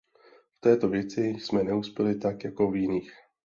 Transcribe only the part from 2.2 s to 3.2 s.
jako v jiných.